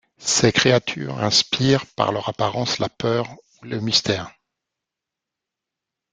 Ces 0.17 0.51
créatures 0.51 1.19
inspirent 1.23 1.85
par 1.85 2.11
leur 2.11 2.27
apparence, 2.27 2.79
la 2.79 2.89
peur 2.89 3.29
ou 3.61 3.65
le 3.65 3.79
mystère. 3.79 4.33